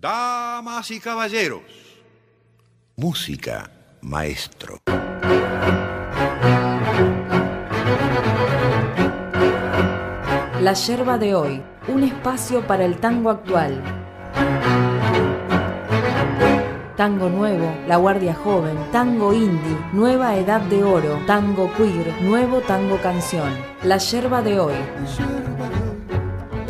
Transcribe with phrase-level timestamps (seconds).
[0.00, 1.60] Damas y caballeros,
[2.96, 4.78] música, maestro.
[10.62, 13.82] La yerba de hoy, un espacio para el tango actual.
[16.96, 22.96] Tango nuevo, La Guardia Joven, tango indie, Nueva Edad de Oro, tango queer, nuevo tango
[23.02, 23.54] canción.
[23.82, 24.74] La yerba de hoy.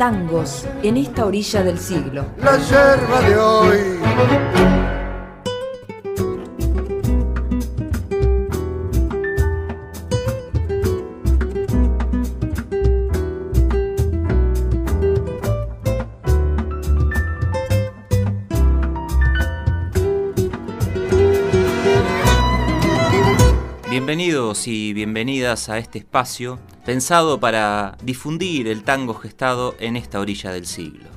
[0.01, 2.25] Tangos en esta orilla del siglo.
[2.41, 4.80] La yerba de hoy.
[24.03, 30.51] Bienvenidos y bienvenidas a este espacio pensado para difundir el tango gestado en esta orilla
[30.51, 31.07] del siglo.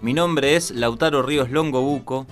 [0.00, 2.28] Mi nombre es Lautaro Ríos Longobuco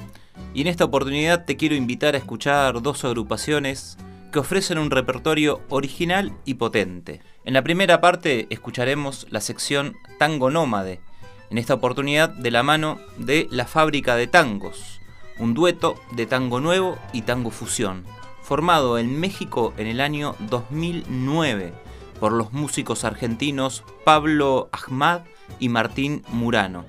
[0.55, 3.99] y en esta oportunidad te quiero invitar a escuchar dos agrupaciones
[4.33, 7.21] que ofrecen un repertorio original y potente.
[7.45, 11.01] En la primera parte escucharemos la sección Tango Nómade,
[11.51, 15.01] en esta oportunidad de la mano de La Fábrica de Tangos,
[15.41, 18.05] un dueto de tango nuevo y tango fusión
[18.51, 21.73] formado en México en el año 2009
[22.19, 25.21] por los músicos argentinos Pablo Ahmad
[25.61, 26.85] y Martín Murano.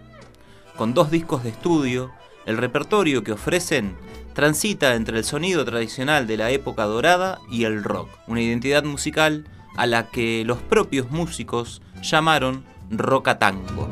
[0.75, 2.09] Con dos discos de estudio,
[2.47, 3.95] el repertorio que ofrecen
[4.33, 9.47] transita entre el sonido tradicional de la época dorada y el rock, una identidad musical
[9.77, 13.87] a la que los propios músicos llamaron rocatango.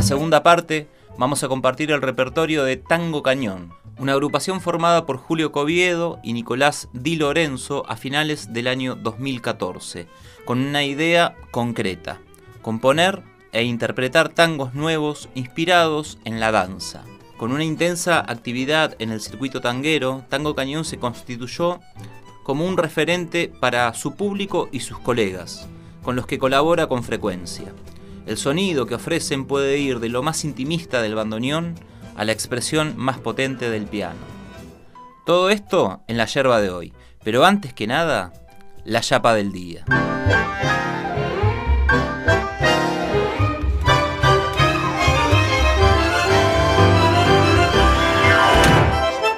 [0.00, 5.18] La segunda parte vamos a compartir el repertorio de Tango Cañón, una agrupación formada por
[5.18, 10.06] Julio Coviedo y Nicolás Di Lorenzo a finales del año 2014,
[10.46, 12.18] con una idea concreta,
[12.62, 17.02] componer e interpretar tangos nuevos inspirados en la danza.
[17.36, 21.78] Con una intensa actividad en el circuito tanguero, Tango Cañón se constituyó
[22.42, 25.68] como un referente para su público y sus colegas,
[26.02, 27.74] con los que colabora con frecuencia.
[28.30, 31.74] El sonido que ofrecen puede ir de lo más intimista del bandoneón
[32.14, 34.20] a la expresión más potente del piano.
[35.26, 36.92] Todo esto en la yerba de hoy,
[37.24, 38.32] pero antes que nada,
[38.84, 39.84] la chapa del día.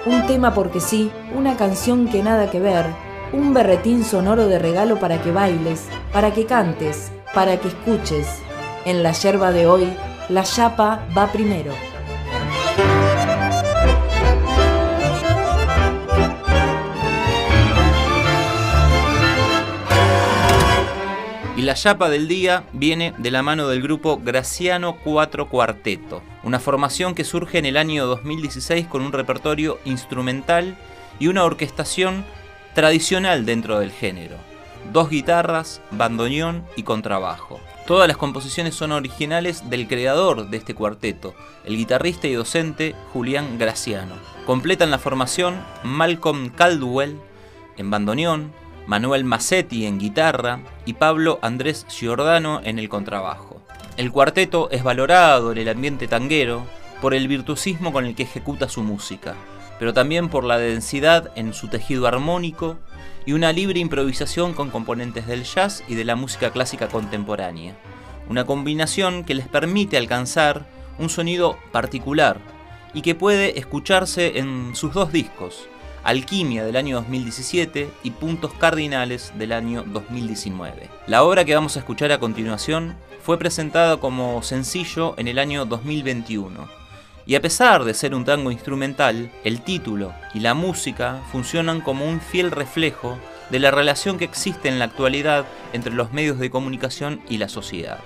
[0.04, 2.84] Un tema porque sí, una canción que nada que ver,
[3.32, 8.42] un berretín sonoro de regalo para que bailes, para que cantes, para que escuches,
[8.84, 9.93] en la yerba de hoy,
[10.28, 11.72] la chapa va primero.
[21.56, 26.59] Y la chapa del día viene de la mano del grupo Graciano 4 Cuarteto, una
[26.59, 30.76] formación que surge en el año 2016 con un repertorio instrumental
[31.20, 32.25] y una orquestación
[32.75, 34.37] tradicional dentro del género.
[34.93, 37.60] Dos guitarras, bandoneón y contrabajo.
[37.87, 41.34] Todas las composiciones son originales del creador de este cuarteto,
[41.65, 44.15] el guitarrista y docente Julián Graciano.
[44.47, 47.19] Completan la formación Malcolm Caldwell
[47.76, 48.53] en bandoneón,
[48.87, 53.60] Manuel Massetti en guitarra y Pablo Andrés Giordano en el contrabajo.
[53.97, 56.64] El cuarteto es valorado en el ambiente tanguero
[57.00, 59.34] por el virtuosismo con el que ejecuta su música,
[59.78, 62.78] pero también por la densidad en su tejido armónico
[63.27, 67.77] y una libre improvisación con componentes del jazz y de la música clásica contemporánea.
[68.28, 70.66] Una combinación que les permite alcanzar
[70.99, 72.38] un sonido particular
[72.94, 75.69] y que puede escucharse en sus dos discos,
[76.05, 80.88] Alquimia del año 2017 y Puntos Cardinales del año 2019.
[81.06, 85.65] La obra que vamos a escuchar a continuación fue presentada como sencillo en el año
[85.65, 86.81] 2021
[87.27, 92.05] y a pesar de ser un tango instrumental, el título y la música funcionan como
[92.06, 93.19] un fiel reflejo
[93.50, 97.49] de la relación que existe en la actualidad entre los medios de comunicación y la
[97.49, 97.99] sociedad.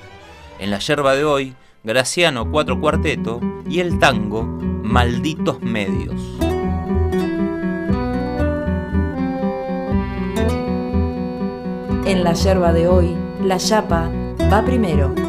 [0.59, 1.55] En la yerba de hoy,
[1.85, 6.21] Graciano Cuatro Cuarteto y el tango Malditos Medios.
[12.07, 14.11] En la yerba de hoy, la chapa
[14.51, 15.26] va primero.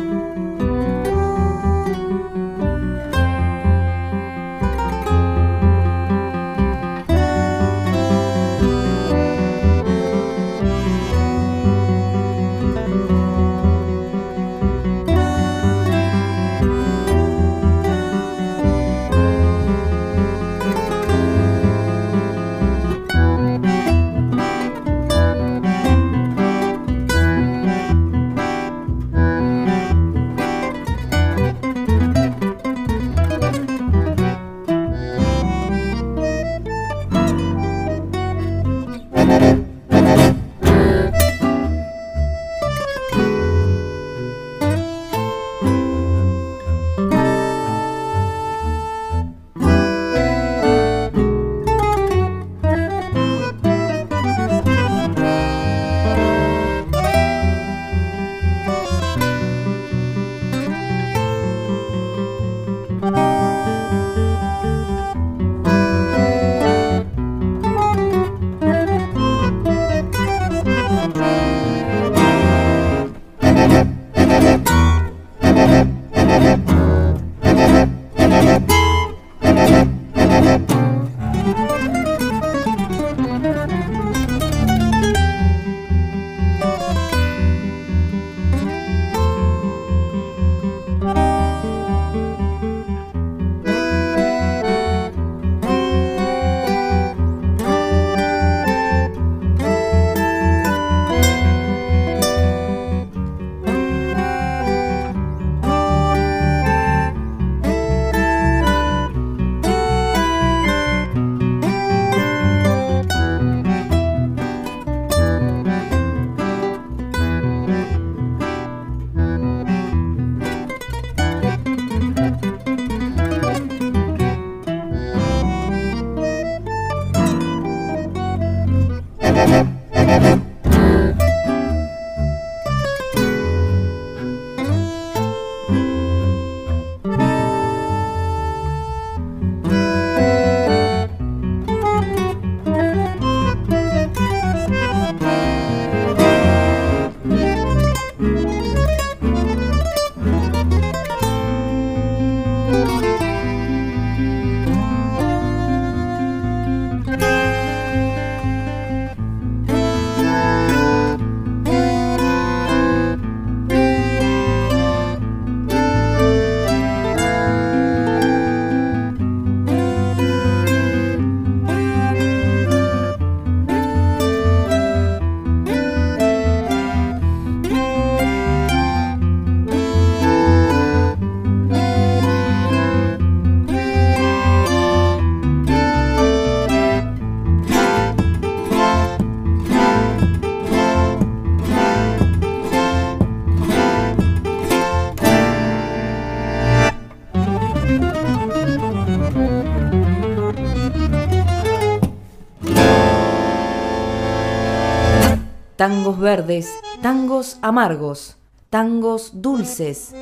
[205.78, 206.68] Tangos verdes,
[207.02, 208.36] tangos amargos,
[208.72, 210.14] tangos dulces,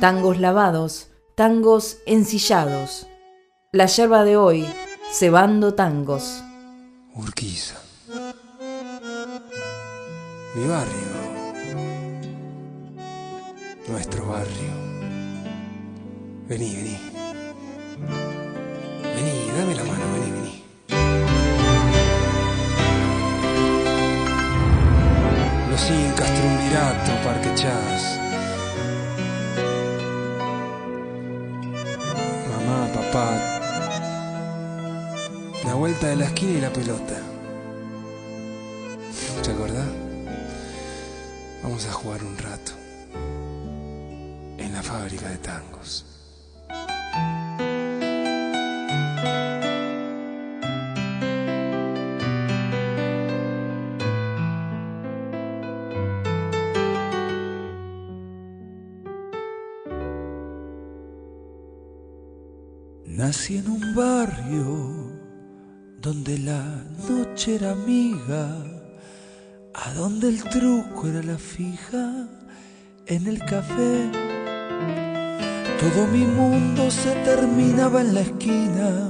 [0.00, 3.06] tangos lavados, tangos ensillados.
[3.72, 4.66] La yerba de hoy,
[5.12, 6.42] cebando tangos.
[7.14, 7.76] Urquiza.
[10.54, 11.12] Mi barrio.
[13.88, 14.72] Nuestro barrio.
[16.48, 16.98] Vení, vení.
[19.02, 20.41] Vení, dame la mano, vení, vení.
[25.72, 28.18] Los Incas, Triunvirato, Parque Chas.
[32.50, 33.26] Mamá, papá.
[35.64, 37.18] La vuelta de la esquina y la pelota.
[39.42, 39.88] ¿Te acordás?
[41.62, 42.72] Vamos a jugar un rato.
[44.58, 46.11] En la fábrica de tangos.
[63.32, 65.10] Nací en un barrio
[66.02, 66.62] donde la
[67.08, 68.62] noche era amiga,
[69.72, 72.28] a donde el truco era la fija
[73.06, 74.10] en el café.
[75.80, 79.08] Todo mi mundo se terminaba en la esquina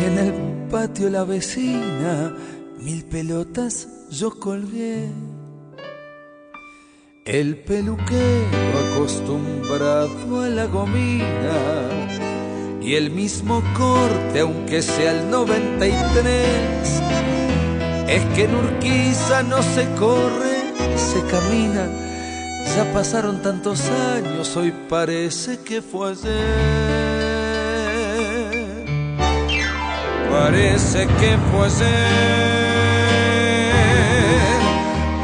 [0.00, 2.32] y en el patio la vecina
[2.78, 5.10] mil pelotas yo colgué.
[7.24, 12.21] El peluquero acostumbrado a la gomina
[12.84, 17.02] y el mismo corte, aunque sea el 93.
[18.08, 21.88] Es que en Urquiza no se corre, se camina.
[22.76, 27.22] Ya pasaron tantos años, hoy parece que fue ayer.
[30.30, 32.22] Parece que fue ayer.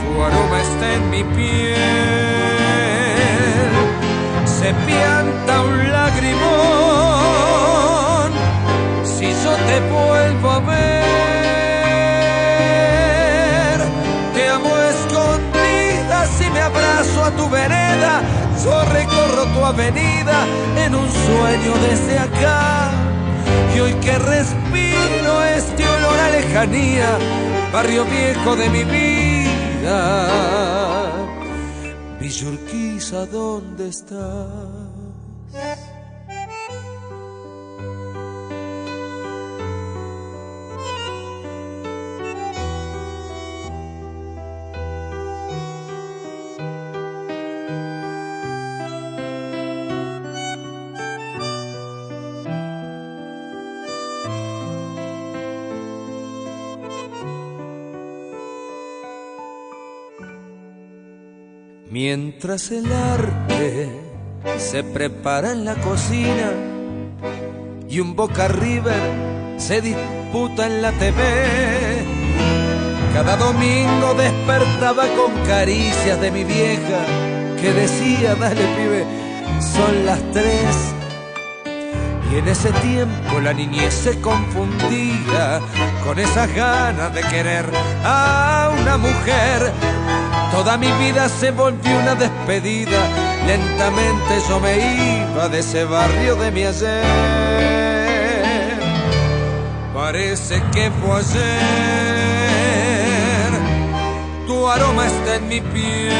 [0.02, 1.76] Tu aroma está en mi piel.
[4.46, 4.74] Se
[9.68, 10.98] te vuelvo a ver.
[14.34, 18.22] Te amo escondidas y me abrazo a tu vereda.
[18.64, 20.46] Yo recorro tu avenida
[20.84, 22.90] en un sueño desde acá.
[23.74, 27.18] Y hoy que respiro este olor a lejanía,
[27.72, 29.98] barrio viejo de mi vida.
[32.20, 34.87] Villurquiza, ¿dónde estás?
[62.10, 63.90] Mientras el arte
[64.56, 66.52] se prepara en la cocina
[67.86, 71.12] y un Boca River se disputa en la TV.
[73.12, 77.04] Cada domingo despertaba con caricias de mi vieja
[77.60, 79.04] que decía, dale pibe,
[79.60, 80.94] son las tres.
[82.32, 85.60] Y en ese tiempo la niñez se confundía
[86.06, 87.66] con esas ganas de querer
[88.02, 89.97] a una mujer.
[90.58, 92.98] Toda mi vida se volvió una despedida.
[93.46, 94.76] Lentamente yo me
[95.30, 97.04] iba de ese barrio de mi ayer.
[99.94, 101.38] Parece que fue ayer.
[104.48, 106.12] Tu aroma está en mi piel.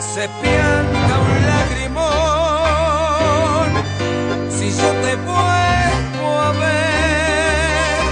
[0.00, 2.06] Se pianta un lagrimón.
[4.50, 8.02] Si yo te vuelvo a ver,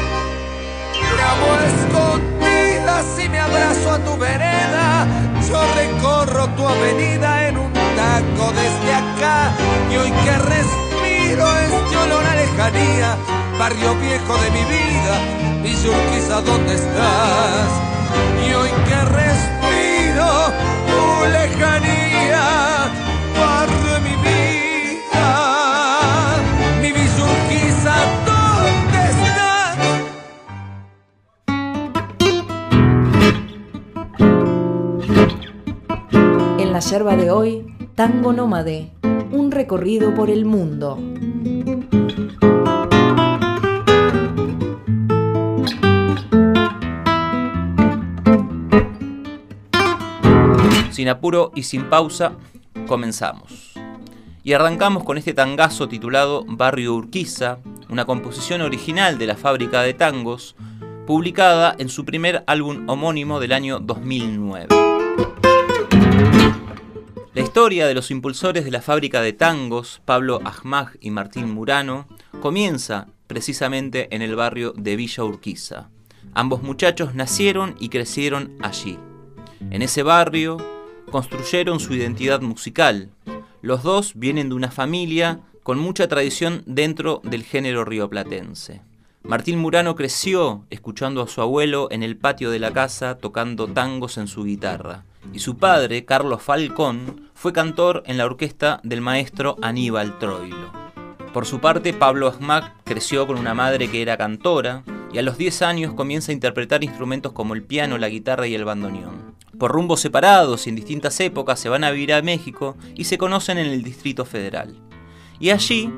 [1.81, 1.84] te
[3.01, 5.07] escondidas y me abrazo a tu vereda.
[5.49, 9.53] Yo recorro tu avenida en un taco desde acá.
[9.91, 13.17] Y hoy que respiro este olor a lejanía,
[13.59, 15.15] barrio viejo de mi vida,
[15.63, 17.69] Villa Urquiza, ¿dónde estás?
[18.47, 20.53] Y hoy que respiro
[20.89, 22.45] tu lejanía,
[23.39, 24.14] barrio mi
[36.91, 38.91] yerba de hoy, Tango Nómade,
[39.31, 40.99] un recorrido por el mundo.
[50.91, 52.33] Sin apuro y sin pausa,
[52.87, 53.73] comenzamos.
[54.43, 59.95] Y arrancamos con este tangazo titulado Barrio Urquiza, una composición original de la fábrica de
[59.95, 60.55] tangos,
[61.07, 64.94] publicada en su primer álbum homónimo del año 2009.
[67.35, 72.07] La historia de los impulsores de la fábrica de tangos, Pablo Ahmad y Martín Murano,
[72.41, 75.89] comienza precisamente en el barrio de Villa Urquiza.
[76.33, 79.01] Ambos muchachos nacieron y crecieron allí.
[79.73, 80.59] En ese barrio
[81.11, 83.11] construyeron su identidad musical.
[83.63, 88.83] Los dos vienen de una familia con mucha tradición dentro del género rioplatense.
[89.25, 94.19] Martín Murano creció escuchando a su abuelo en el patio de la casa tocando tangos
[94.19, 99.57] en su guitarra, y su padre, Carlos Falcón, fue cantor en la orquesta del maestro
[99.63, 100.73] Aníbal Troilo.
[101.33, 105.37] Por su parte, Pablo Asmac creció con una madre que era cantora y a los
[105.37, 109.35] 10 años comienza a interpretar instrumentos como el piano, la guitarra y el bandoneón.
[109.59, 113.19] Por rumbos separados y en distintas épocas se van a vivir a México y se
[113.19, 114.77] conocen en el Distrito Federal.
[115.41, 115.93] Y allí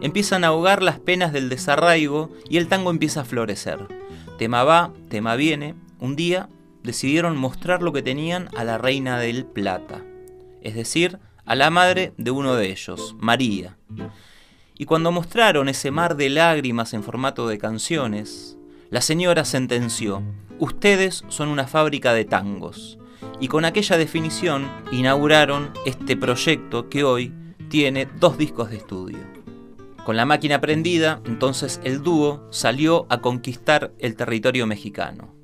[0.00, 3.86] empiezan a ahogar las penas del desarraigo y el tango empieza a florecer.
[4.38, 5.74] Tema va, tema viene.
[6.00, 6.48] Un día
[6.82, 10.02] decidieron mostrar lo que tenían a la reina del Plata,
[10.60, 13.76] es decir, a la madre de uno de ellos, María.
[14.76, 18.56] Y cuando mostraron ese mar de lágrimas en formato de canciones,
[18.90, 20.22] la señora sentenció,
[20.58, 22.98] ustedes son una fábrica de tangos.
[23.40, 27.32] Y con aquella definición inauguraron este proyecto que hoy
[27.68, 29.18] tiene dos discos de estudio.
[30.04, 35.41] Con la máquina prendida, entonces el dúo salió a conquistar el territorio mexicano.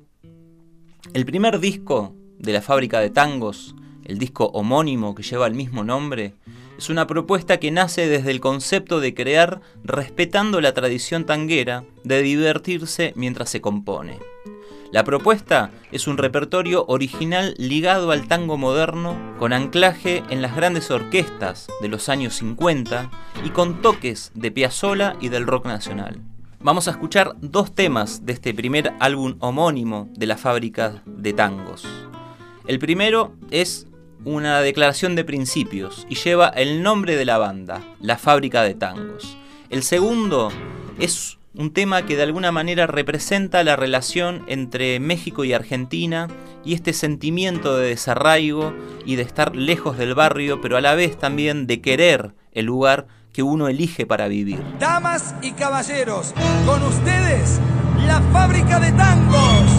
[1.13, 5.83] El primer disco de la fábrica de tangos, el disco homónimo que lleva el mismo
[5.83, 6.35] nombre,
[6.77, 12.21] es una propuesta que nace desde el concepto de crear respetando la tradición tanguera de
[12.21, 14.19] divertirse mientras se compone.
[14.91, 20.91] La propuesta es un repertorio original ligado al tango moderno, con anclaje en las grandes
[20.91, 23.09] orquestas de los años 50
[23.45, 26.21] y con toques de Piazzolla y del rock nacional.
[26.61, 31.87] Vamos a escuchar dos temas de este primer álbum homónimo de la fábrica de tangos.
[32.67, 33.87] El primero es
[34.25, 39.37] una declaración de principios y lleva el nombre de la banda, La Fábrica de Tangos.
[39.69, 40.49] El segundo
[40.99, 46.27] es un tema que de alguna manera representa la relación entre México y Argentina
[46.65, 48.73] y este sentimiento de desarraigo
[49.05, 53.07] y de estar lejos del barrio, pero a la vez también de querer el lugar
[53.31, 54.63] que uno elige para vivir.
[54.79, 56.33] Damas y caballeros,
[56.65, 57.59] con ustedes,
[58.05, 59.78] la fábrica de tangos.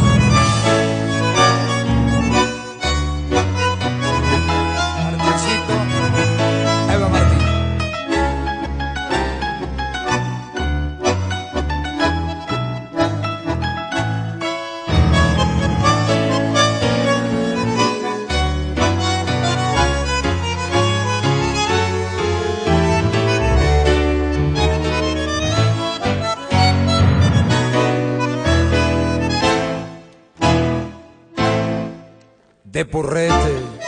[32.72, 33.34] De purrete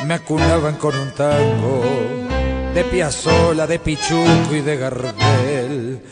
[0.06, 1.84] me acunaban con un tango,
[2.74, 6.02] de piazola, de pichuco y de gardel.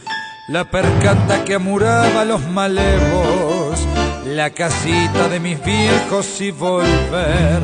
[0.46, 3.84] La percanta que amuraba los malevos,
[4.24, 7.60] la casita de mis viejos y volver.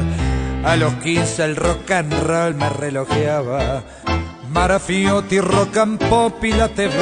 [0.65, 3.85] A los 15 el rock and roll me relojeaba,
[4.51, 6.97] Marafiotti, rock and pop y la TV.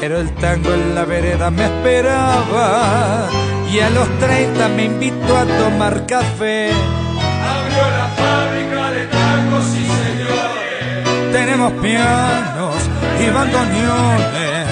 [0.00, 3.28] Pero el tango en la vereda me esperaba
[3.72, 6.70] y a los 30 me invitó a tomar café.
[6.70, 11.32] Abrió la fábrica de tangos y señores.
[11.32, 12.74] Tenemos pianos
[13.20, 14.68] y bandoneones,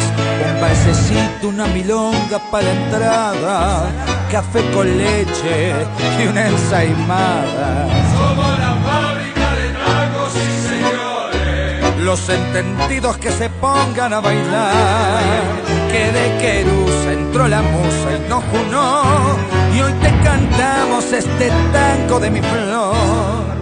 [0.47, 3.87] un balsecito, una milonga para la entrada,
[4.31, 5.75] café con leche
[6.23, 7.89] y una ensaimada.
[8.17, 12.01] Somos la fábrica de tangos y señores.
[12.01, 15.23] Los entendidos que se pongan a bailar,
[15.97, 19.03] que de querusa entró la musa y nos junó,
[19.75, 23.57] y hoy te cantamos este tango de mi flor.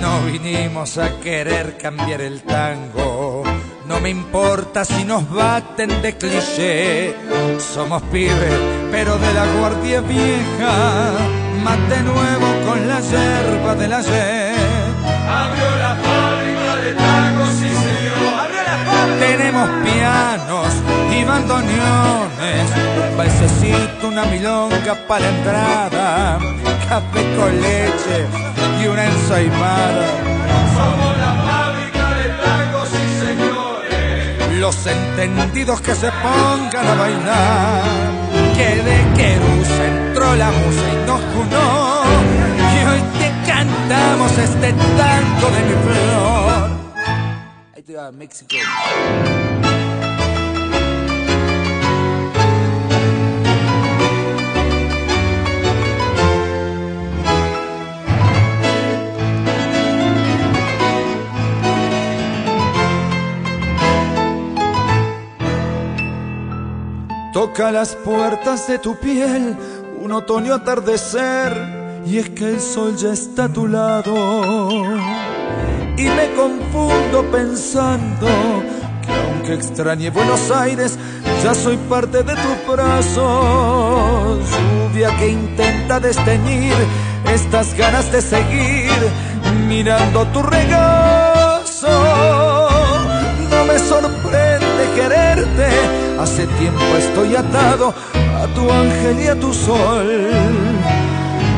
[0.00, 3.23] No vinimos a querer cambiar el tango.
[3.86, 7.14] No me importa si nos baten de cliché.
[7.58, 8.58] Somos pibes,
[8.90, 11.12] pero de la guardia vieja.
[11.62, 14.54] Mate nuevo con la yerba del ayer.
[15.28, 18.38] Abrió la fábrica de tangos y señores.
[18.40, 19.26] Abrió la fábrica.
[19.26, 20.68] Tenemos pianos
[21.14, 22.70] y bandoneones.
[23.10, 26.38] Un balsecito, una milonga para la entrada.
[26.88, 28.26] Café con leche
[28.82, 30.34] y una ensaimada.
[34.64, 37.82] Los entendidos que se pongan a bailar.
[38.56, 42.04] Que de Querús entró la musa y nos junó.
[42.74, 46.70] Y hoy te cantamos este tanto de mi flor.
[47.76, 48.56] Ahí te va, México.
[67.34, 69.56] Toca las puertas de tu piel
[69.98, 71.52] un otoño atardecer
[72.06, 74.80] y es que el sol ya está a tu lado.
[75.96, 78.28] Y me confundo pensando
[79.04, 80.96] que aunque extrañe Buenos Aires,
[81.42, 84.38] ya soy parte de tus brazos.
[84.92, 86.74] Lluvia que intenta desteñir
[87.34, 88.92] estas ganas de seguir
[89.66, 91.88] mirando tu regazo.
[93.50, 94.43] No me sorprende
[94.94, 95.68] quererte,
[96.18, 97.94] hace tiempo estoy atado
[98.42, 100.30] a tu ángel y a tu sol.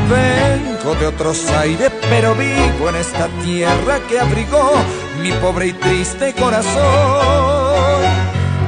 [0.09, 4.73] Vengo de otros aires, pero vivo en esta tierra que abrigó
[5.21, 6.75] mi pobre y triste corazón.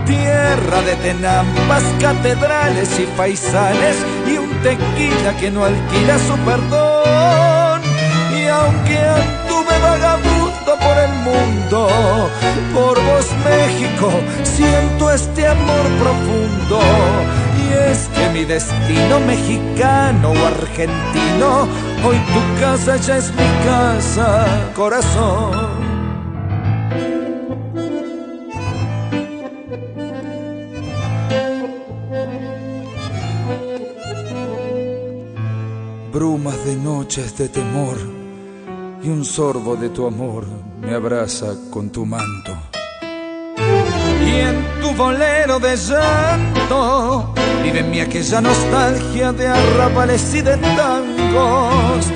[0.07, 7.83] Tierra de tenambas, catedrales y faisanes y un tequila que no alquila su perdón.
[8.37, 10.38] Y aunque anduve vagabundo
[10.77, 11.89] por el mundo,
[12.75, 14.11] por vos México,
[14.43, 16.81] siento este amor profundo.
[17.65, 21.69] Y es que mi destino mexicano o argentino,
[22.05, 25.79] hoy tu casa ya es mi casa, corazón.
[36.13, 38.18] Brumas de noches de temor
[39.03, 40.45] y un sorbo de tu amor
[40.81, 42.53] me abraza con tu manto.
[44.25, 50.57] Y en tu bolero de llanto vive en mí aquella nostalgia de arrabales y de
[50.57, 52.07] tangos.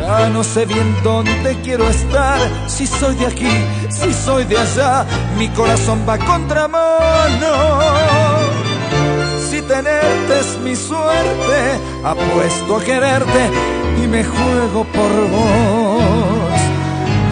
[0.00, 3.50] Ya no sé bien dónde quiero estar, si soy de aquí,
[3.90, 5.06] si soy de allá,
[5.38, 7.52] mi corazón va a contramano.
[9.50, 16.60] Si tenerte es mi suerte, apuesto a quererte y me juego por vos.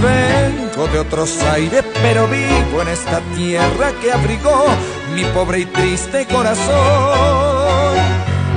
[0.02, 4.66] Vengo de otros aires, pero vivo en esta tierra que abrigó
[5.14, 7.94] mi pobre y triste corazón.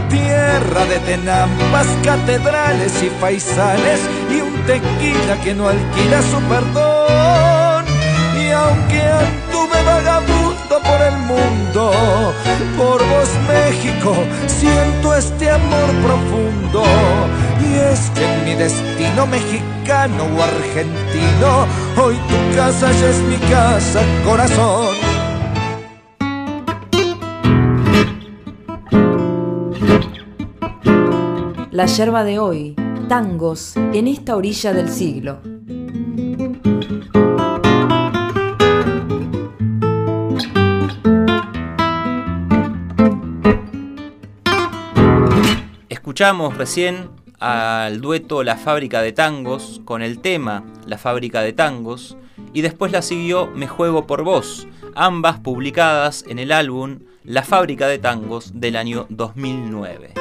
[0.09, 7.85] Tierra de tenambas, catedrales y faisanes y un tequila que no alquila su perdón.
[8.41, 10.36] Y aunque anduve vagabundo
[10.87, 11.91] por el mundo,
[12.77, 14.15] por vos México,
[14.47, 16.83] siento este amor profundo.
[17.59, 21.67] Y es que mi destino mexicano o argentino,
[22.01, 24.95] hoy tu casa ya es mi casa, corazón.
[31.71, 32.75] La yerba de hoy,
[33.07, 35.56] tangos en esta orilla del siglo.
[46.17, 52.17] Escuchamos recién al dueto La Fábrica de Tangos con el tema La Fábrica de Tangos
[52.53, 57.87] y después la siguió Me Juego por Vos, ambas publicadas en el álbum La Fábrica
[57.87, 60.15] de Tangos del año 2009.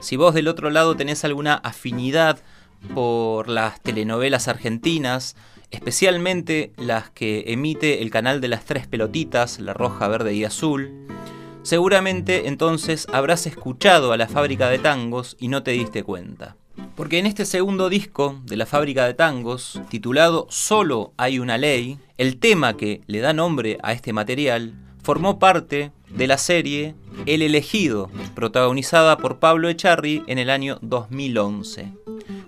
[0.00, 2.40] Si vos del otro lado tenés alguna afinidad
[2.96, 5.36] por las telenovelas argentinas,
[5.70, 11.13] especialmente las que emite el canal de las tres pelotitas, la roja, verde y azul,
[11.64, 16.56] seguramente entonces habrás escuchado a la fábrica de tangos y no te diste cuenta.
[16.94, 21.98] Porque en este segundo disco de la fábrica de tangos, titulado Solo hay una ley,
[22.18, 26.94] el tema que le da nombre a este material formó parte de la serie
[27.26, 31.92] El elegido, protagonizada por Pablo Echarri en el año 2011.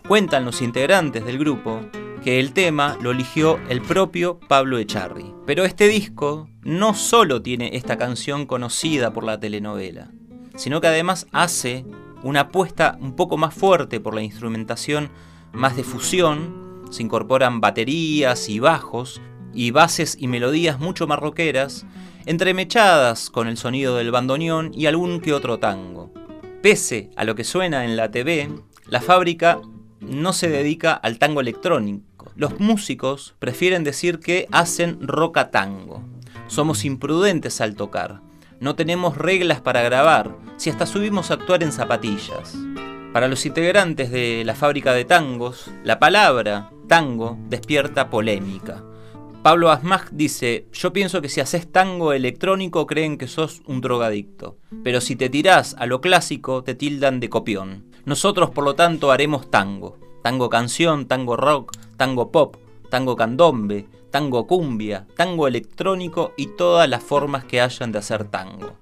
[0.09, 1.81] Cuentan los integrantes del grupo
[2.27, 5.33] que el tema lo eligió el propio Pablo Echarri.
[5.47, 10.11] Pero este disco no solo tiene esta canción conocida por la telenovela,
[10.57, 11.85] sino que además hace
[12.25, 15.11] una apuesta un poco más fuerte por la instrumentación
[15.53, 19.21] más de fusión, se incorporan baterías y bajos
[19.55, 21.21] y bases y melodías mucho más
[22.25, 26.13] entremechadas con el sonido del bandoneón y algún que otro tango.
[26.61, 28.51] Pese a lo que suena en la TV,
[28.89, 29.61] la fábrica
[30.01, 32.06] no se dedica al tango electrónico.
[32.37, 36.05] Los músicos prefieren decir que hacen roca tango.
[36.49, 38.21] Somos imprudentes al tocar.
[38.61, 42.55] No tenemos reglas para grabar, si hasta subimos a actuar en zapatillas.
[43.15, 48.85] Para los integrantes de la fábrica de tangos, la palabra tango despierta polémica.
[49.43, 54.59] Pablo Asmach dice, yo pienso que si haces tango electrónico creen que sos un drogadicto,
[54.85, 57.87] pero si te tirás a lo clásico te tildan de copión.
[58.05, 62.57] Nosotros por lo tanto haremos tango, tango canción, tango rock, tango pop,
[62.91, 68.73] tango candombe, tango cumbia, tango electrónico y todas las formas que hayan de hacer tango.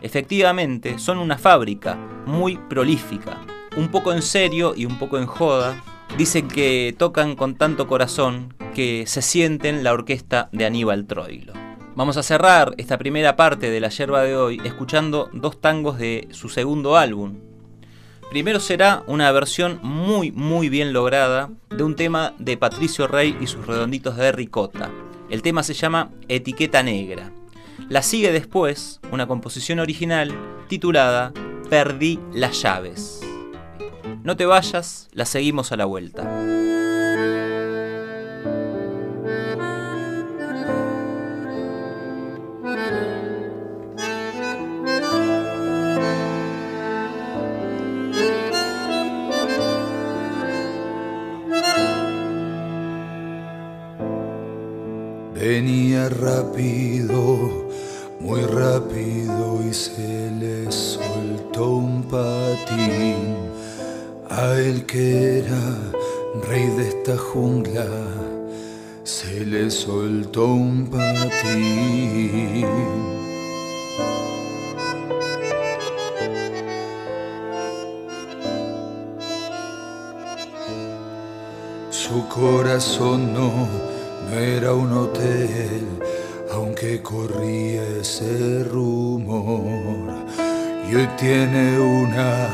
[0.00, 3.38] Efectivamente, son una fábrica muy prolífica,
[3.76, 5.84] un poco en serio y un poco en joda.
[6.16, 11.52] Dicen que tocan con tanto corazón que se sienten la orquesta de Aníbal Troilo.
[11.96, 16.28] Vamos a cerrar esta primera parte de la yerba de hoy escuchando dos tangos de
[16.30, 17.53] su segundo álbum.
[18.30, 23.46] Primero será una versión muy muy bien lograda de un tema de Patricio Rey y
[23.46, 24.90] sus redonditos de ricota.
[25.30, 27.30] El tema se llama Etiqueta Negra.
[27.88, 30.32] La sigue después una composición original
[30.68, 31.32] titulada
[31.70, 33.20] Perdí las llaves.
[34.22, 36.53] No te vayas, la seguimos a la vuelta.
[55.46, 57.68] Venía rápido,
[58.18, 63.36] muy rápido y se le soltó un patín
[64.30, 65.92] a él que era
[66.48, 67.86] rey de esta jungla.
[69.02, 72.66] Se le soltó un patín.
[81.90, 83.93] Su corazón no,
[84.38, 85.86] era un hotel,
[86.52, 90.14] aunque corría ese rumor.
[90.90, 92.48] Y hoy tiene una,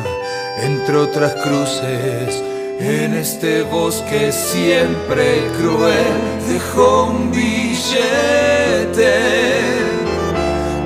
[0.62, 2.42] entre otras cruces,
[2.78, 6.14] en este bosque siempre cruel,
[6.48, 8.00] dejó un billete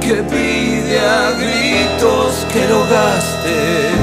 [0.01, 3.94] que pide a gritos que lo gaste.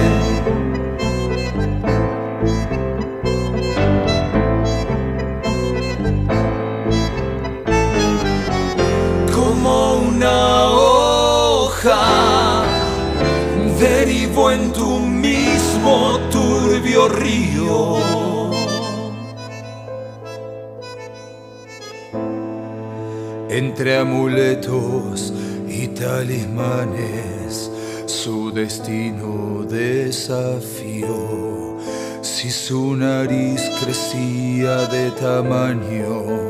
[23.63, 25.31] Entre amuletos
[25.69, 27.69] y talismanes,
[28.07, 31.77] su destino desafió.
[32.23, 36.40] Si su nariz crecía de tamaño,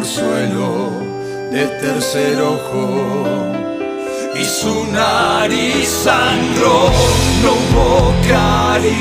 [0.00, 0.92] Gan un orzuelo
[1.50, 3.24] de tercer ojo
[4.34, 6.90] y su nariz sangró,
[7.42, 8.94] no hubo caricias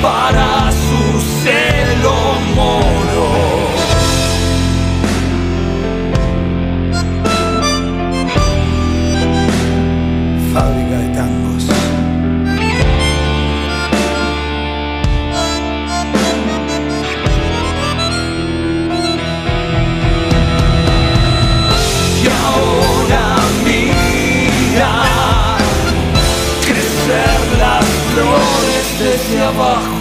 [0.00, 2.16] para su celo
[29.16, 29.95] 写吧。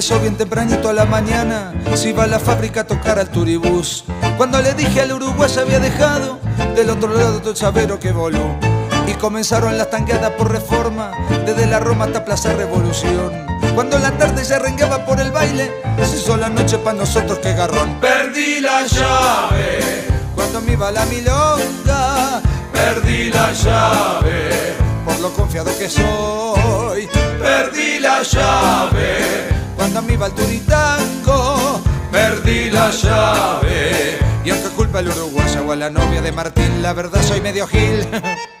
[0.00, 1.74] Empezó bien tempranito a la mañana.
[1.94, 4.04] Se iba a la fábrica a tocar al turibús.
[4.38, 6.38] Cuando le dije al Uruguay se había dejado,
[6.74, 8.58] del otro lado todo el chavero que voló.
[9.06, 11.12] Y comenzaron las tanqueadas por reforma,
[11.44, 13.30] desde la Roma hasta Plaza Revolución.
[13.74, 15.70] Cuando la tarde ya rengueaba por el baile,
[16.02, 18.00] se hizo la noche para nosotros que garrón.
[18.00, 22.40] Perdí la llave cuando me iba la milonga.
[22.72, 27.06] Perdí la llave, por lo confiado que soy.
[27.38, 31.80] perdí la llave, Cuando me iba el turitango.
[32.12, 34.18] perdí la llave.
[34.44, 37.66] Y aunque culpa al uruguayo o a la novia de Martín, la verdad soy medio
[37.66, 38.06] gil.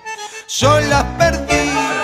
[0.48, 1.99] Yo las perdí.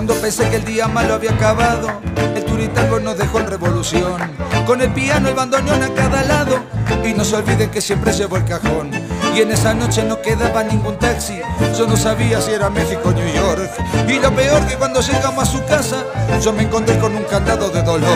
[0.00, 2.00] Cuando pensé que el día malo había acabado,
[2.34, 4.18] el turitango nos dejó en revolución.
[4.66, 6.58] Con el piano, el bandoneón a cada lado.
[7.04, 8.90] Y no se olviden que siempre llevo el cajón.
[9.36, 11.38] Y en esa noche no quedaba ningún taxi.
[11.76, 13.70] Yo no sabía si era México o New York.
[14.08, 16.02] Y lo peor que cuando llegamos a su casa,
[16.42, 18.08] yo me encontré con un candado de dolor.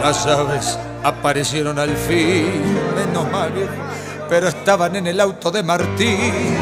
[0.00, 2.62] Las llaves aparecieron al fin,
[2.94, 3.52] menos mal,
[4.28, 6.61] pero estaban en el auto de Martín.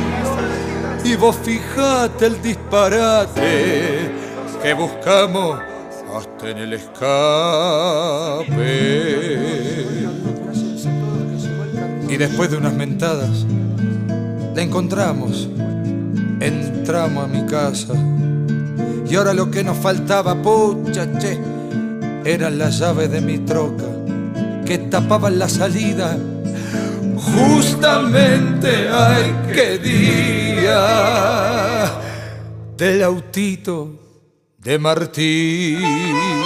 [1.05, 4.11] Y vos fijate el disparate
[4.63, 5.59] que buscamos
[6.15, 8.51] hasta en el escape.
[12.09, 13.47] Y después de unas mentadas,
[14.55, 15.49] la encontramos,
[16.41, 17.95] entramos a mi casa.
[19.09, 21.39] Y ahora lo que nos faltaba, pucha, che,
[22.25, 23.85] eran las llaves de mi troca
[24.67, 26.17] que tapaban la salida
[27.21, 30.81] justamente ay qué día
[32.77, 34.01] del autito
[34.59, 36.40] de Martín.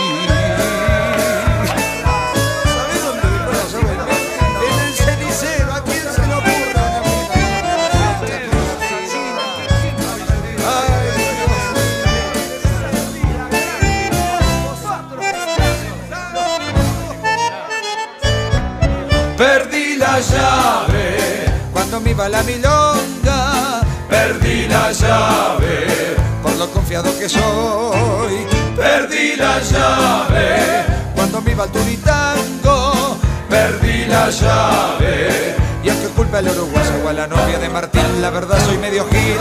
[22.31, 28.47] La milonga, perdí la llave, por lo confiado que soy.
[28.75, 30.85] perdí la llave,
[31.15, 37.13] Cuando me iba el turitango, perdí la llave, y aunque culpa al uruguayo o a
[37.13, 39.37] la novia de Martín, la verdad soy medio gil.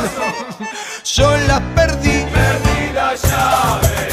[1.06, 2.26] Yo la perdí.
[2.34, 4.12] perdí la llave.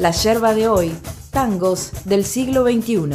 [0.00, 0.92] La yerba de hoy,
[1.30, 3.10] tangos del siglo XXI.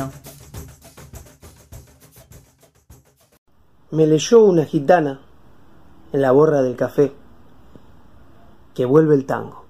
[3.91, 5.19] Me leyó una gitana
[6.13, 7.11] en la borra del café
[8.73, 9.65] que vuelve el tango.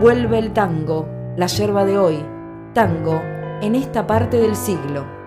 [0.00, 1.06] Vuelve el tango,
[1.36, 2.24] la yerba de hoy,
[2.72, 3.20] tango
[3.60, 5.19] en esta parte del siglo.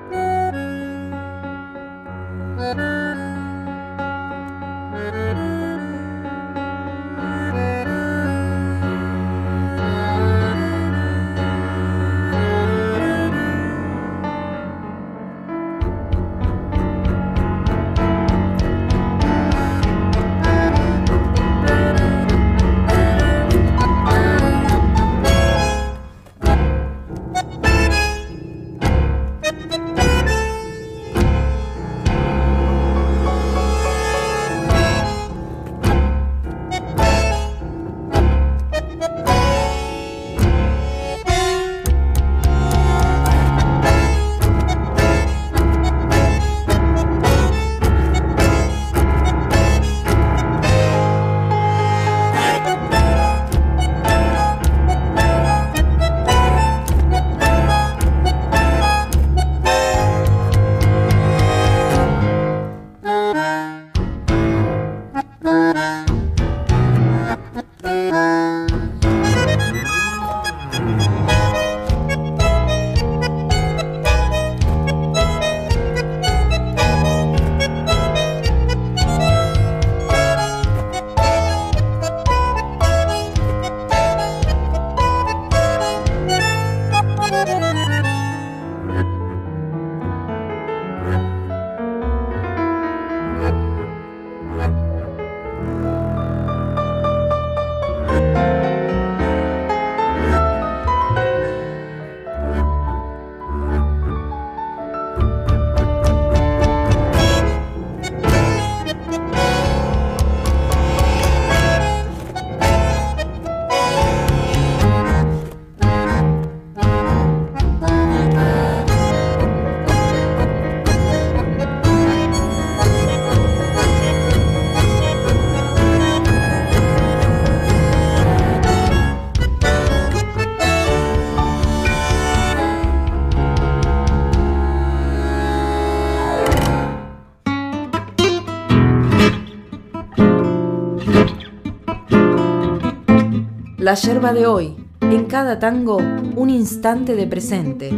[143.83, 147.89] La yerba de hoy, en cada tango, un instante de presente.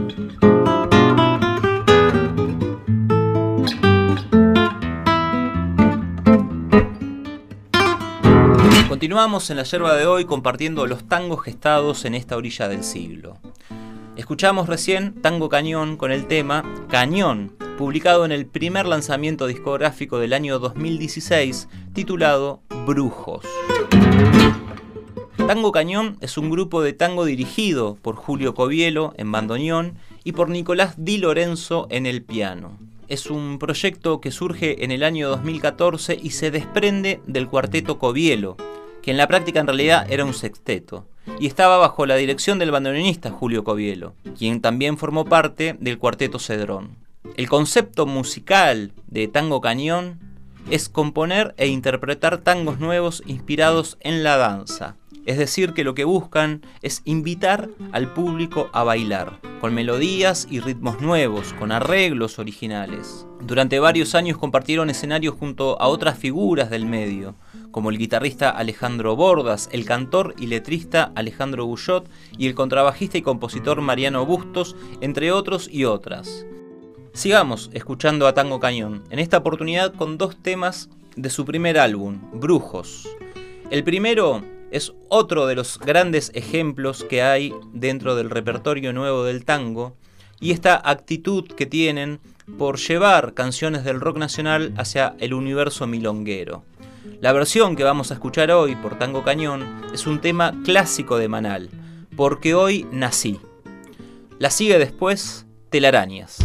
[8.90, 13.38] Continuamos en la yerba de hoy compartiendo los tangos gestados en esta orilla del siglo.
[14.16, 20.34] Escuchamos recién Tango Cañón con el tema Cañón, publicado en el primer lanzamiento discográfico del
[20.34, 23.46] año 2016, titulado Brujos.
[25.48, 29.94] Tango Cañón es un grupo de tango dirigido por Julio Covielo en bandoneón
[30.24, 32.80] y por Nicolás Di Lorenzo en el piano.
[33.10, 38.58] Es un proyecto que surge en el año 2014 y se desprende del cuarteto Covielo,
[39.04, 41.06] que en la práctica en realidad era un sexteto,
[41.40, 46.40] y estaba bajo la dirección del bandoneonista Julio Covielo, quien también formó parte del cuarteto
[46.40, 46.98] Cedrón.
[47.38, 50.20] El concepto musical de Tango Cañón
[50.72, 56.04] es componer e interpretar tangos nuevos inspirados en la danza, es decir, que lo que
[56.04, 63.26] buscan es invitar al público a bailar, con melodías y ritmos nuevos, con arreglos originales.
[63.42, 67.36] Durante varios años compartieron escenarios junto a otras figuras del medio,
[67.72, 73.22] como el guitarrista Alejandro Bordas, el cantor y letrista Alejandro Bullot y el contrabajista y
[73.22, 76.46] compositor Mariano Bustos, entre otros y otras.
[77.14, 82.20] Sigamos escuchando a Tango Cañón, en esta oportunidad con dos temas de su primer álbum,
[82.34, 83.08] Brujos.
[83.72, 84.44] El primero
[84.76, 89.96] es otro de los grandes ejemplos que hay dentro del repertorio nuevo del tango
[90.42, 92.20] y esta actitud que tienen
[92.58, 96.66] por llevar canciones del rock nacional hacia el universo milonguero.
[97.22, 101.30] La versión que vamos a escuchar hoy por Tango Cañón es un tema clásico de
[101.30, 101.70] Manal,
[102.18, 103.40] porque hoy nací.
[104.40, 106.40] La sigue después Telarañas.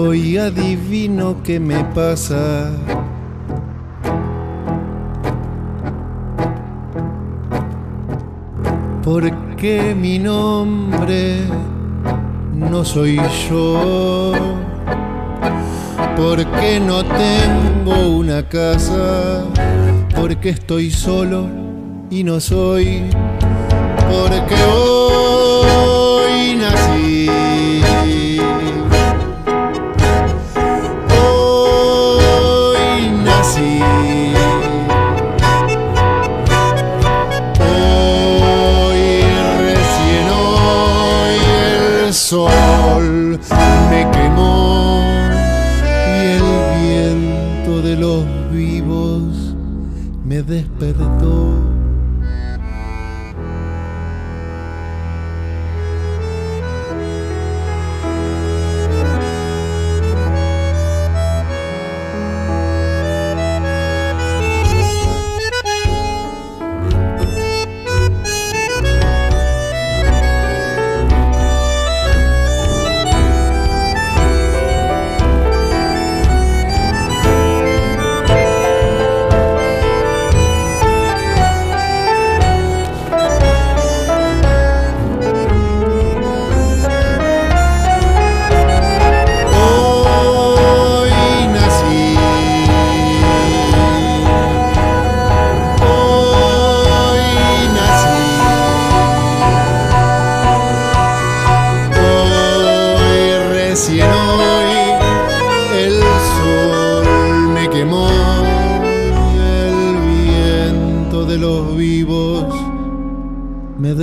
[0.00, 2.70] Hoy adivino qué me pasa.
[9.02, 11.40] Porque mi nombre
[12.54, 13.20] no soy
[13.50, 14.34] yo.
[16.16, 19.42] Porque no tengo una casa.
[20.14, 21.48] Porque estoy solo
[22.08, 23.02] y no soy.
[24.08, 26.07] Porque hoy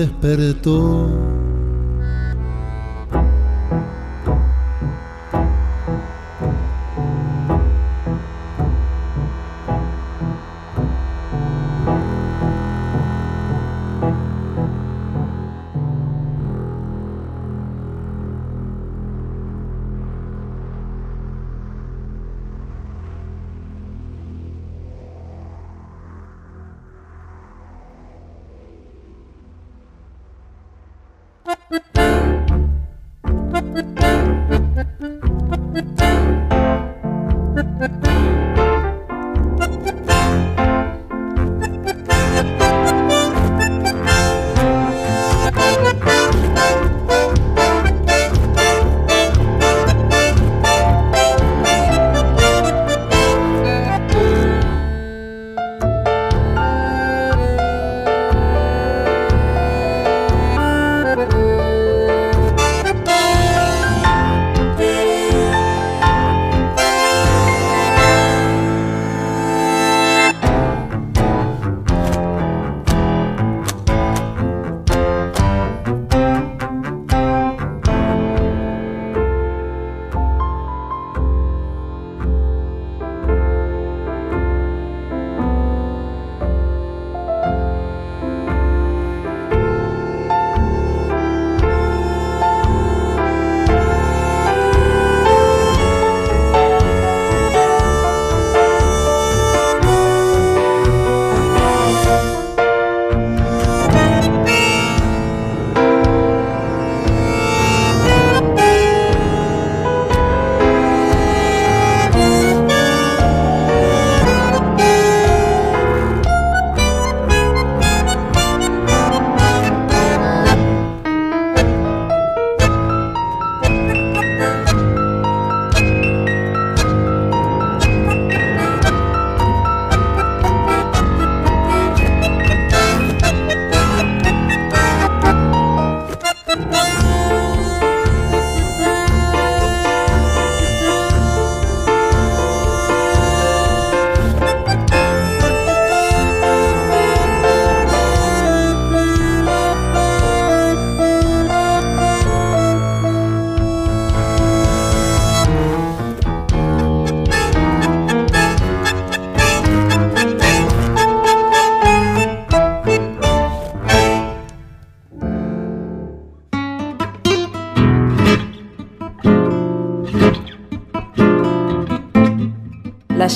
[0.05, 1.34] despertó.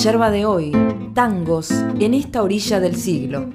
[0.02, 0.72] Yerba de hoy,
[1.12, 3.50] tangos en esta orilla del siglo.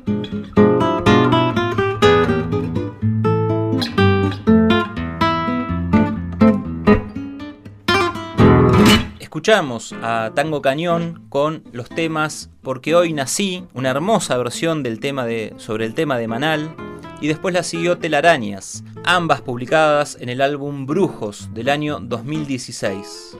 [9.19, 15.25] Escuchamos a Tango Cañón con los temas Porque hoy nací, una hermosa versión del tema
[15.25, 16.75] de, sobre el tema de Manal,
[17.21, 23.37] y después la siguió Telarañas, ambas publicadas en el álbum Brujos del año 2016.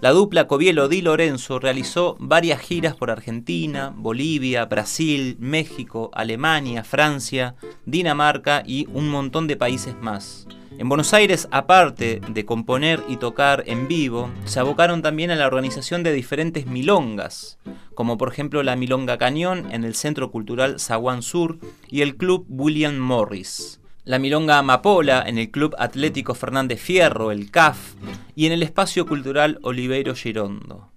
[0.00, 7.56] La dupla Covielo Di Lorenzo realizó varias giras por Argentina, Bolivia, Brasil, México, Alemania, Francia,
[7.84, 10.46] Dinamarca y un montón de países más.
[10.78, 15.48] En Buenos Aires, aparte de componer y tocar en vivo, se abocaron también a la
[15.48, 17.58] organización de diferentes milongas,
[17.96, 22.46] como por ejemplo la Milonga Cañón en el Centro Cultural Zaguán Sur y el Club
[22.48, 27.92] William Morris, la Milonga Amapola en el Club Atlético Fernández Fierro, el CAF,
[28.34, 30.90] y en el Espacio Cultural Oliveiro Girondo.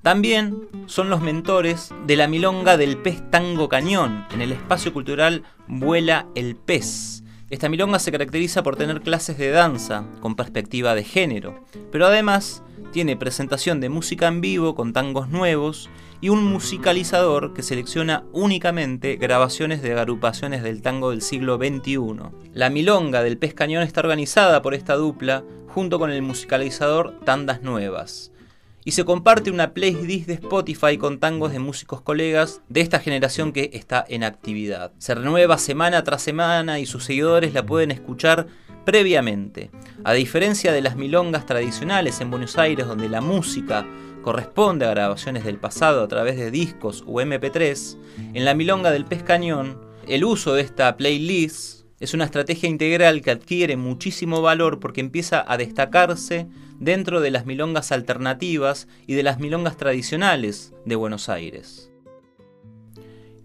[0.00, 5.42] También son los mentores de la Milonga del Pez Tango Cañón en el Espacio Cultural
[5.68, 11.04] Vuela el Pez, esta milonga se caracteriza por tener clases de danza con perspectiva de
[11.04, 11.62] género,
[11.92, 15.90] pero además tiene presentación de música en vivo con tangos nuevos
[16.24, 21.98] y un musicalizador que selecciona únicamente grabaciones de agrupaciones del tango del siglo XXI.
[22.54, 27.60] La milonga del Pez Cañón está organizada por esta dupla junto con el musicalizador Tandas
[27.60, 28.32] Nuevas
[28.86, 33.52] y se comparte una playlist de Spotify con tangos de músicos colegas de esta generación
[33.52, 34.92] que está en actividad.
[34.96, 38.46] Se renueva semana tras semana y sus seguidores la pueden escuchar
[38.86, 39.70] previamente.
[40.04, 43.86] A diferencia de las milongas tradicionales en Buenos Aires donde la música
[44.24, 47.96] corresponde a grabaciones del pasado a través de discos o MP3,
[48.32, 53.20] en la milonga del Pez Cañón, el uso de esta playlist es una estrategia integral
[53.20, 56.48] que adquiere muchísimo valor porque empieza a destacarse
[56.80, 61.90] dentro de las milongas alternativas y de las milongas tradicionales de Buenos Aires.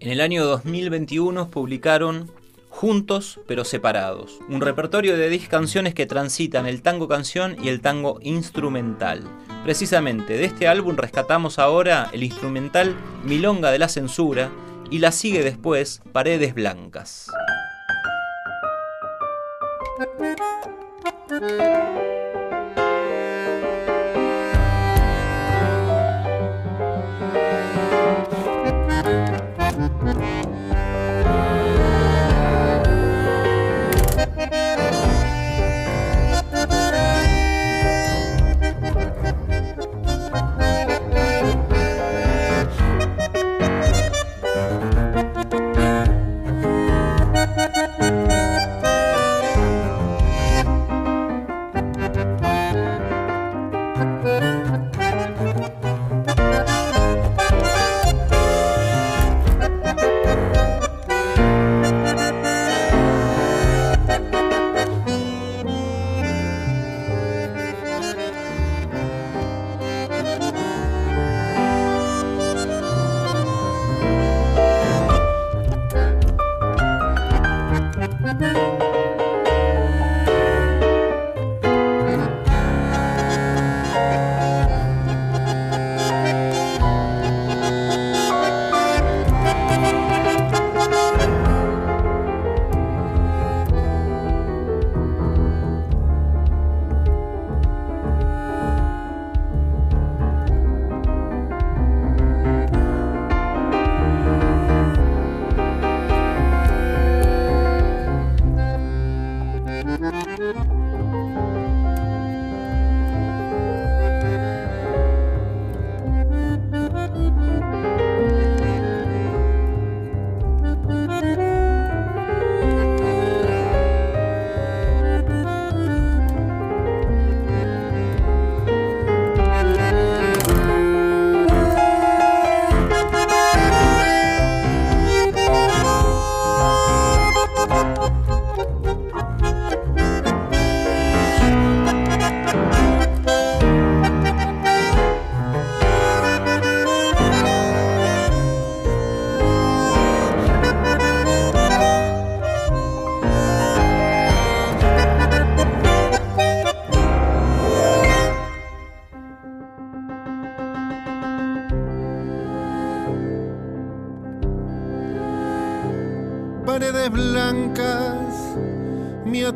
[0.00, 2.30] En el año 2021 publicaron
[2.70, 7.80] Juntos pero separados, un repertorio de 10 canciones que transitan el tango canción y el
[7.80, 9.24] tango instrumental.
[9.62, 14.50] Precisamente de este álbum rescatamos ahora el instrumental Milonga de la Censura
[14.90, 17.30] y la sigue después Paredes Blancas.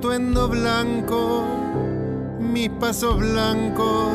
[0.05, 1.47] Atuendo blanco,
[2.39, 4.13] mis pasos blancos,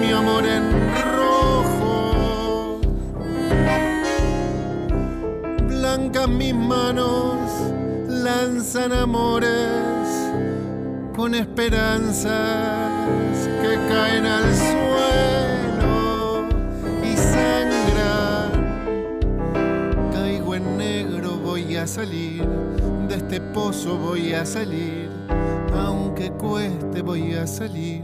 [0.00, 0.70] mi amor en
[1.16, 2.78] rojo.
[5.66, 7.50] Blancas mis manos
[8.06, 10.06] lanzan amores
[11.16, 12.30] con esperanzas
[13.60, 14.85] que caen al suelo
[21.86, 22.44] salir,
[23.08, 25.08] de este pozo voy a salir,
[25.74, 28.02] aunque cueste voy a salir.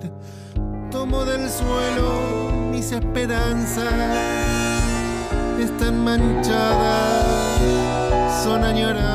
[0.90, 3.92] Tomo del suelo mis esperanzas,
[5.58, 7.60] están manchadas,
[8.44, 9.06] son añoranzas.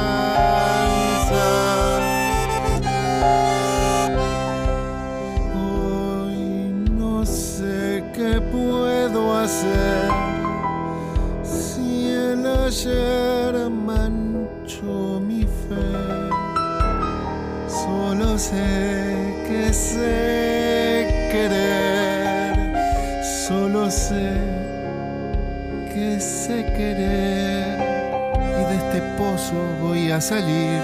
[5.55, 10.26] Hoy no sé qué puedo hacer
[18.49, 22.55] sé que sé querer,
[23.47, 24.37] solo sé
[25.93, 27.77] que sé querer
[28.59, 30.79] y de este pozo voy a salir.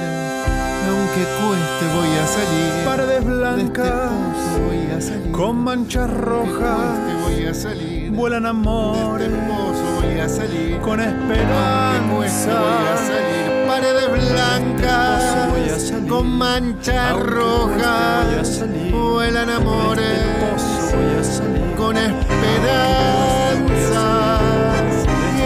[0.86, 2.86] Aunque cueste voy a salir.
[2.86, 5.32] Paredes De este blancas pozo voy a salir.
[5.32, 8.12] con manchas rojas voy a salir.
[8.12, 10.78] vuelan De amores este pozo voy a salir.
[10.80, 11.24] con cueste
[12.12, 13.08] voy a esperanza.
[13.08, 13.43] salir.
[13.74, 15.24] Paredes blancas
[15.88, 16.08] salir.
[16.08, 18.94] con manchas rojas salir.
[18.94, 21.76] vuelan amores este pozo voy a salir.
[21.76, 22.14] con esperanzas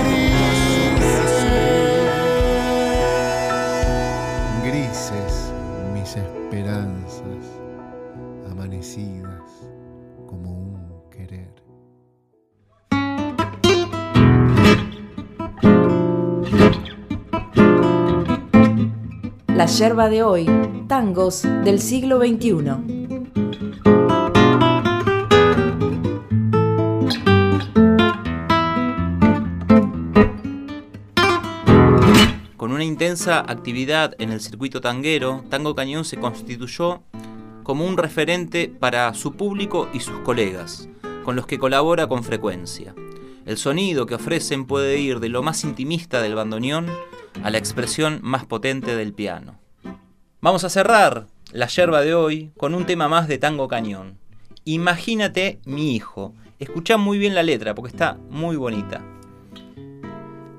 [0.03, 1.32] grises.
[4.65, 5.53] Grises
[5.93, 7.45] mis esperanzas
[8.51, 9.49] amanecidas
[10.28, 11.66] como un querer.
[19.58, 20.45] La yerba de hoy,
[20.88, 22.53] tangos del siglo XXI.
[32.55, 37.01] Con una intensa actividad en el circuito tanguero, Tango Cañón se constituyó
[37.64, 40.88] como un referente para su público y sus colegas,
[41.26, 42.93] con los que colabora con frecuencia.
[43.47, 46.86] El sonido que ofrecen puede ir de lo más intimista del bandoneón
[47.43, 49.59] a la expresión más potente del piano.
[50.41, 54.17] Vamos a cerrar la yerba de hoy con un tema más de Tango Cañón.
[54.65, 56.34] Imagínate mi hijo.
[56.59, 59.01] Escuchá muy bien la letra porque está muy bonita.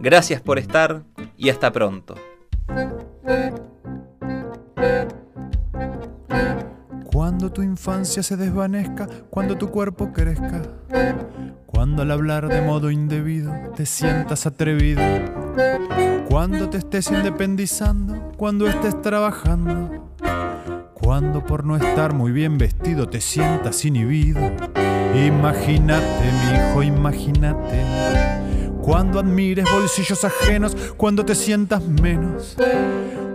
[0.01, 1.03] Gracias por estar
[1.37, 2.15] y hasta pronto.
[7.11, 10.63] Cuando tu infancia se desvanezca, cuando tu cuerpo crezca,
[11.65, 15.03] cuando al hablar de modo indebido te sientas atrevido,
[16.29, 20.13] cuando te estés independizando, cuando estés trabajando,
[20.93, 24.41] cuando por no estar muy bien vestido te sientas inhibido.
[25.15, 27.87] Imagínate, mi hijo, imagínate.
[28.83, 32.55] Cuando admires bolsillos ajenos, cuando te sientas menos,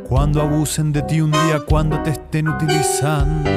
[0.08, 3.50] cuando abusen de ti un día, cuando te estén utilizando.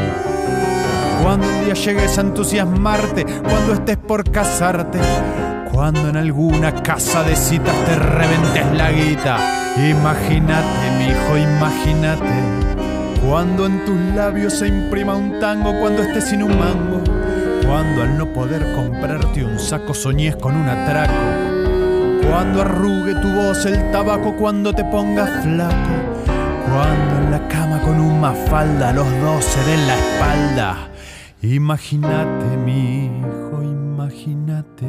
[1.22, 4.99] Cuando un día llegues a entusiasmarte, cuando estés por casarte,
[5.72, 9.38] cuando en alguna casa de citas te reventes la guita.
[9.76, 12.66] Imagínate, mi hijo, imagínate.
[13.26, 17.03] Cuando en tus labios se imprima un tango, cuando estés sin un mango,
[17.66, 21.12] cuando al no poder comprarte un saco soñes con un atraco,
[22.28, 26.05] cuando arrugue tu voz el tabaco, cuando te pongas flaco,
[26.68, 30.88] cuando en la cama con un mafalda los dos se den la espalda.
[31.42, 34.86] Imagínate, mi hijo, imagínate.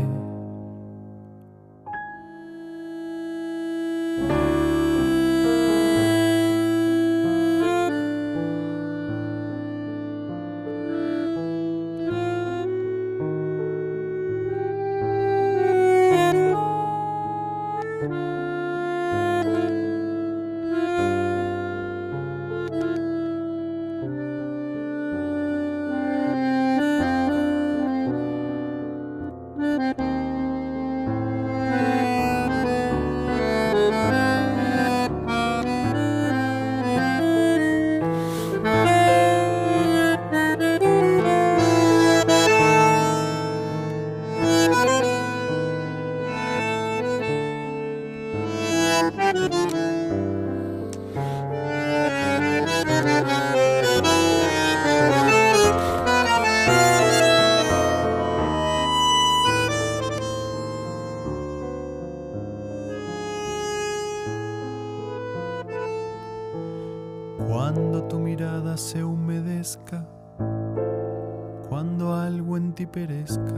[71.77, 73.53] Cuando algo en ti perezca,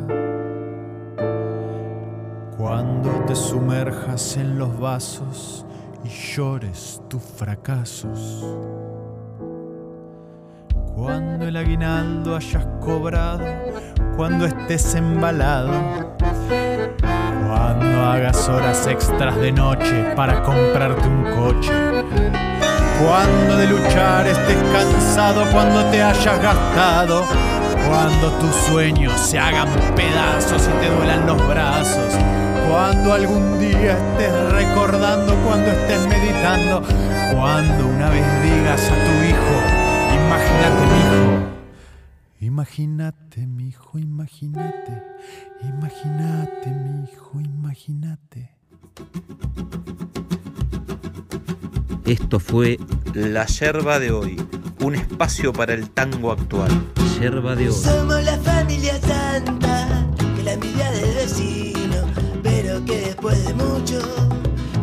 [2.57, 5.65] cuando te sumerjas en los vasos
[6.03, 8.45] y llores tus fracasos,
[10.93, 13.45] cuando el aguinaldo hayas cobrado,
[14.17, 15.71] cuando estés embalado,
[17.47, 21.71] cuando hagas horas extras de noche para comprarte un coche.
[23.01, 27.23] Cuando de luchar estés cansado, cuando te hayas gastado,
[27.89, 32.13] cuando tus sueños se hagan pedazos y te duelan los brazos,
[32.69, 36.83] cuando algún día estés recordando, cuando estés meditando,
[37.33, 39.55] cuando una vez digas a tu hijo,
[40.21, 41.47] imagínate mi hijo,
[42.41, 45.03] imagínate mi hijo, imagínate,
[45.63, 48.55] imagínate mi hijo, imagínate.
[52.09, 52.79] Esto fue
[53.13, 54.41] La Yerba de Hoy,
[54.81, 56.71] un espacio para el tango actual.
[57.19, 57.75] Yerba de Hoy.
[57.75, 61.97] Somos la familia santa que la envidia del vecino,
[62.41, 64.01] pero que después de mucho,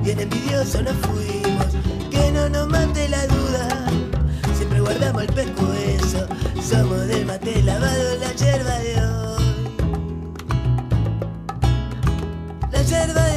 [0.05, 1.67] bien envidioso nos fuimos.
[2.13, 3.87] Que no nos mate la duda,
[4.57, 6.29] siempre guardamos el pescuezo.
[6.63, 9.45] Somos del mate lavado, la yerba de hoy.
[12.71, 13.36] La yerba de hoy.